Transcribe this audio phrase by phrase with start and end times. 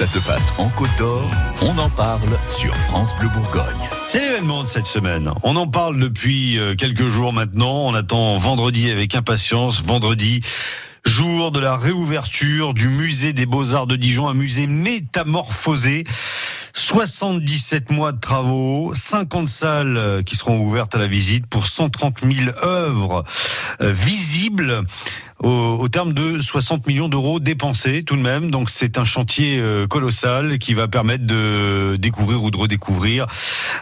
[0.00, 1.30] Ça se passe en Côte d'Or,
[1.60, 3.90] on en parle sur France Bleu Bourgogne.
[4.06, 5.30] C'est l'événement de cette semaine.
[5.42, 7.84] On en parle depuis euh, quelques jours maintenant.
[7.84, 9.82] On attend vendredi avec impatience.
[9.82, 10.40] Vendredi,
[11.04, 16.04] jour de la réouverture du musée des beaux-arts de Dijon, un musée métamorphosé.
[16.72, 22.20] 77 mois de travaux, 50 salles euh, qui seront ouvertes à la visite pour 130
[22.22, 23.24] 000 œuvres
[23.82, 24.86] euh, visibles
[25.42, 28.50] au, au, terme de 60 millions d'euros dépensés tout de même.
[28.50, 33.26] Donc c'est un chantier euh, colossal qui va permettre de découvrir ou de redécouvrir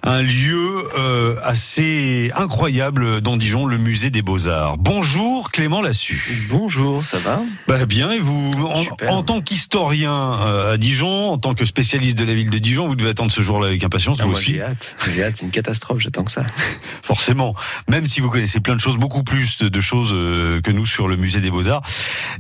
[0.03, 4.79] un lieu euh, assez incroyable dans Dijon, le musée des Beaux-Arts.
[4.79, 6.47] Bonjour Clément Lassu.
[6.49, 7.41] Bonjour, ça va?
[7.67, 8.53] Bah, Bien, et vous?
[8.63, 12.59] En, en, tant qu'historien euh, à Dijon, en tant que spécialiste de la ville de
[12.59, 15.25] Dijon, vous devez attendre ce jour-là avec impatience, ah, vous moi, aussi J'ai hâte, j'ai
[15.25, 16.45] hâte, c'est une catastrophe, j'attends que ça.
[17.03, 17.55] Forcément,
[17.89, 21.09] même si vous connaissez plein de choses, beaucoup plus de, de choses que nous sur
[21.09, 21.83] le musée des Beaux-Arts.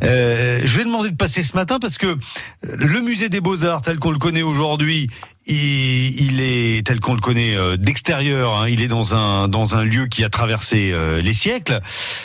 [0.03, 2.17] Euh, je vais demander de passer ce matin parce que
[2.63, 5.09] le musée des Beaux-Arts tel qu'on le connaît aujourd'hui,
[5.47, 9.75] il, il, est tel qu'on le connaît euh, d'extérieur, hein, il est dans un dans
[9.75, 11.81] un lieu qui a traversé euh, les siècles.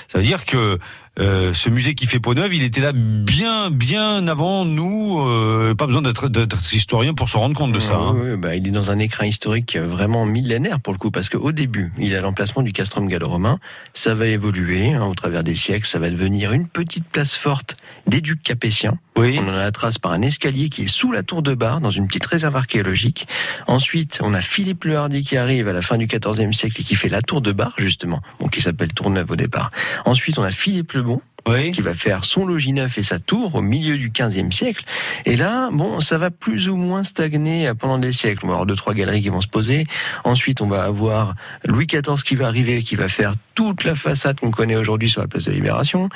[0.09, 0.77] Ça veut dire que
[1.19, 5.19] euh, ce musée qui fait peau neuve, il était là bien, bien avant nous.
[5.19, 7.95] Euh, pas besoin d'être historien pour se rendre compte de ça.
[7.95, 8.15] Hein.
[8.15, 11.51] Oui, bah, il est dans un écrin historique vraiment millénaire pour le coup, parce qu'au
[11.51, 13.59] début, il a l'emplacement du castrum gallo-romain.
[13.93, 15.85] Ça va évoluer hein, au travers des siècles.
[15.85, 18.97] Ça va devenir une petite place forte des ducs capétiens.
[19.15, 19.37] Oui.
[19.39, 21.79] On en a la trace par un escalier qui est sous la tour de Bar,
[21.79, 23.27] dans une petite réserve archéologique.
[23.67, 26.83] Ensuite, on a Philippe le Hardy qui arrive à la fin du XIVe siècle et
[26.83, 29.69] qui fait la tour de Bar, justement, donc qui s'appelle Tour Neuve au départ.
[30.05, 31.02] Ensuite, on a Philippe le Bon,
[31.47, 31.71] oui.
[31.71, 34.85] qui va faire son logis neuf et sa tour au milieu du XVe siècle.
[35.25, 38.45] Et là, bon, ça va plus ou moins stagner pendant des siècles.
[38.45, 39.87] On va avoir deux, trois galeries qui vont se poser.
[40.23, 41.35] Ensuite, on va avoir
[41.65, 45.21] Louis XIV qui va arriver, qui va faire toute la façade qu'on connaît aujourd'hui sur
[45.21, 46.09] la place de la Libération.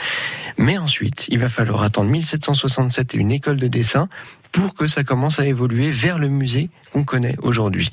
[0.57, 4.09] Mais ensuite, il va falloir attendre 1767 et une école de dessin
[4.51, 7.91] pour que ça commence à évoluer vers le musée qu'on connaît aujourd'hui.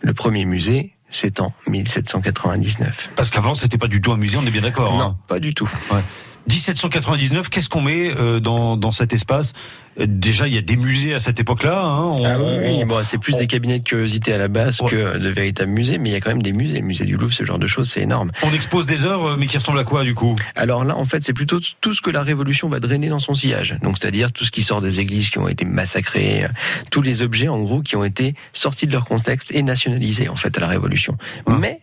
[0.00, 3.10] Le premier musée, c'est en 1799.
[3.16, 4.96] Parce qu'avant, c'était pas du tout un musée, on est bien d'accord.
[4.96, 5.70] Non, hein pas du tout.
[5.90, 6.00] Ouais.
[6.48, 9.52] 1799, qu'est-ce qu'on met euh, dans, dans cet espace?
[9.96, 11.84] Déjà, il y a des musées à cette époque-là.
[11.84, 12.84] Hein, on, ah oui, oui.
[12.84, 14.90] Bon, c'est plus on, des cabinets de curiosité à la base ouais.
[14.90, 16.80] que de véritables musées, mais il y a quand même des musées.
[16.80, 18.32] Le musée du Louvre, ce genre de choses, c'est énorme.
[18.42, 20.34] On expose des œuvres, mais qui ressemblent à quoi du coup?
[20.56, 23.34] Alors là, en fait, c'est plutôt tout ce que la Révolution va drainer dans son
[23.34, 23.76] sillage.
[23.82, 26.46] Donc, c'est-à-dire tout ce qui sort des églises qui ont été massacrées,
[26.90, 30.36] tous les objets, en gros, qui ont été sortis de leur contexte et nationalisés, en
[30.36, 31.16] fait, à la Révolution.
[31.46, 31.80] Mais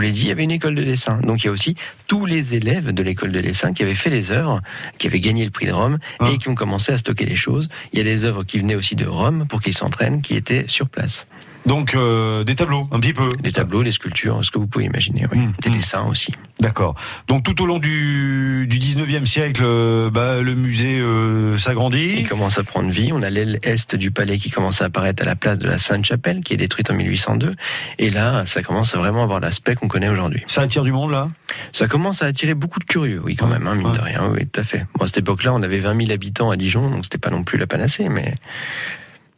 [0.00, 1.18] vous l'ai dit, il y avait une école de dessin.
[1.18, 4.08] Donc il y a aussi tous les élèves de l'école de dessin qui avaient fait
[4.08, 4.62] les œuvres,
[4.98, 6.30] qui avaient gagné le prix de Rome Ah.
[6.32, 7.68] et qui ont commencé à stocker les choses.
[7.92, 10.64] Il y a des œuvres qui venaient aussi de Rome pour qu'ils s'entraînent, qui étaient
[10.68, 11.26] sur place.
[11.66, 13.28] Donc euh, des tableaux, un petit peu.
[13.42, 15.26] Des tableaux, des sculptures, ce que vous pouvez imaginer.
[15.32, 15.38] Oui.
[15.38, 15.72] Mmh, des mmh.
[15.72, 16.32] dessins aussi.
[16.60, 16.94] D'accord.
[17.28, 22.14] Donc tout au long du, du 19e siècle, euh, bah, le musée euh, s'agrandit.
[22.18, 23.10] Il commence à prendre vie.
[23.12, 25.78] On a l'aile est du palais qui commence à apparaître à la place de la
[25.78, 27.54] Sainte-Chapelle, qui est détruite en 1802.
[27.98, 30.42] Et là, ça commence à vraiment avoir l'aspect qu'on connaît aujourd'hui.
[30.46, 31.28] Ça attire du monde là?
[31.72, 33.96] Ça commence à attirer beaucoup de curieux, oui, quand même, hein, mine Ouais.
[33.96, 34.30] de rien.
[34.32, 34.86] Oui, tout à fait.
[34.94, 37.42] Bon, à cette époque-là, on avait 20 000 habitants à Dijon, donc c'était pas non
[37.42, 38.34] plus la panacée, mais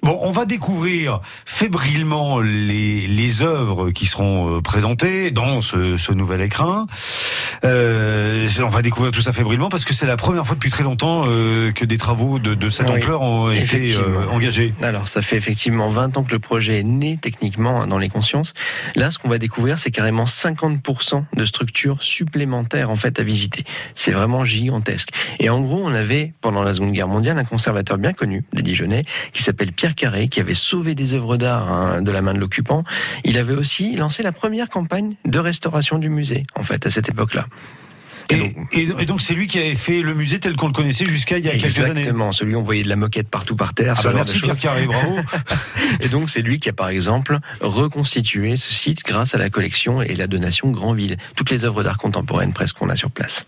[0.03, 6.11] Bon, on va découvrir fébrilement les, les œuvres qui seront euh, présentées dans ce, ce
[6.11, 6.87] nouvel écrin.
[7.65, 10.83] Euh, on va découvrir tout ça fébrilement parce que c'est la première fois depuis très
[10.83, 14.75] longtemps euh, que des travaux de, de cette Oui, ampleur ont été euh, engagés.
[14.83, 18.55] Alors, ça fait effectivement 20 ans que le projet est né techniquement dans les consciences.
[18.97, 23.63] Là, ce qu'on va découvrir, c'est carrément 50% de structures supplémentaires en fait à visiter.
[23.95, 25.11] C'est vraiment gigantesque.
[25.39, 28.63] Et en gros, on avait pendant la Seconde Guerre mondiale un conservateur bien connu des
[28.63, 32.35] Dijonnais qui s'appelle Pierre Carré, qui avait sauvé des œuvres d'art hein, de la main
[32.35, 32.85] de l'occupant.
[33.25, 37.09] Il avait aussi lancé la première campagne de restauration du musée en fait à cette
[37.09, 37.47] époque-là.
[38.31, 41.45] Et, donc c'est lui qui avait fait le musée tel qu'on le connaissait jusqu'à il
[41.45, 41.91] y a quelques années.
[41.91, 43.95] Exactement, celui où on voyait de la moquette partout par terre.
[43.99, 44.41] Ah bah merci.
[44.41, 45.17] Pierre Carré, bravo.
[46.01, 50.03] Et donc c'est lui qui a par exemple reconstitué ce site grâce à la collection
[50.03, 51.17] et la donation Grandville.
[51.37, 53.45] Toutes les œuvres d'art contemporaine presque qu'on a sur place.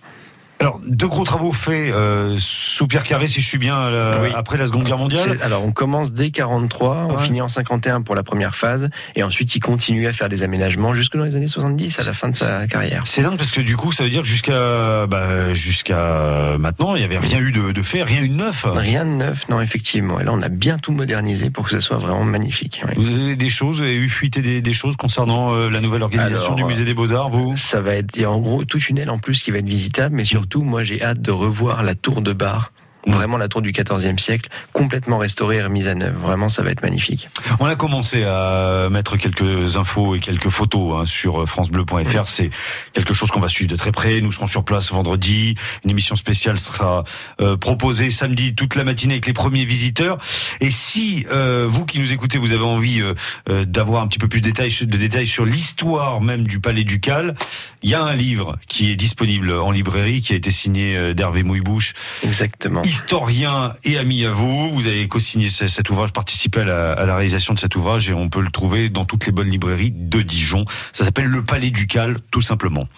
[0.60, 4.30] Alors, deux gros travaux faits euh, sous Pierre Carré, si je suis bien, euh, Oui.
[4.34, 5.38] après la Seconde Guerre mondiale.
[5.42, 7.22] Alors on commence dès 43, on Ouais.
[7.22, 10.94] finit en 51 pour la première phase, et ensuite il continue à faire des aménagements
[10.94, 13.02] jusque dans les années 70 à la fin de sa carrière.
[13.04, 17.00] C'est dingue parce que du coup, ça veut dire que jusqu'à bah, jusqu'à maintenant, il
[17.00, 18.64] n'y avait rien eu de, de fait, rien eu de neuf.
[18.66, 20.20] Rien de neuf, non effectivement.
[20.20, 22.82] Et là on a bien tout modernisé pour que ce soit vraiment magnifique.
[22.86, 22.94] oui.
[22.96, 26.02] Vous avez des choses, vous avez eu fuité des, des choses concernant euh, la nouvelle
[26.04, 27.56] organisation Alors, du musée des Beaux-Arts, vous?
[27.56, 29.58] Ça va être, il y a en gros toute une aile en plus qui va
[29.58, 32.72] être visitable, mais surtout, moi, j'ai hâte de revoir la tour de bar
[33.06, 36.14] Vraiment la tour du 14e siècle, complètement restaurée et remise à neuf.
[36.14, 37.28] Vraiment, ça va être magnifique.
[37.60, 42.26] On a commencé à mettre quelques infos et quelques photos hein, sur francebleu.fr.
[42.26, 42.50] C'est
[42.94, 44.22] quelque chose qu'on va suivre de très près.
[44.22, 45.54] Nous serons sur place vendredi.
[45.84, 47.04] Une émission spéciale sera
[47.40, 50.16] euh, proposée samedi toute la matinée avec les premiers visiteurs.
[50.60, 54.28] Et si euh, vous qui nous écoutez, vous avez envie euh, d'avoir un petit peu
[54.28, 57.34] plus de détails, de détails sur l'histoire même du Palais Ducal,
[57.82, 61.42] il y a un livre qui est disponible en librairie, qui a été signé d'Hervé
[61.42, 61.92] Mouillebouche.
[62.22, 64.70] Exactement historien et ami à vous.
[64.70, 68.14] Vous avez co-signé cet ouvrage, participé à la, à la, réalisation de cet ouvrage et
[68.14, 70.64] on peut le trouver dans toutes les bonnes librairies de Dijon.
[70.92, 72.88] Ça s'appelle Le Palais Ducal, tout simplement.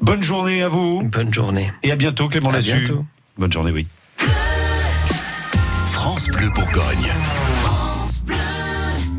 [0.00, 1.02] Bonne journée à vous.
[1.02, 1.72] Bonne journée.
[1.82, 2.82] Et à bientôt, Clément à Lassu.
[2.82, 3.04] Bientôt.
[3.36, 3.88] Bonne journée, oui.
[5.86, 7.12] France Bleu Bourgogne.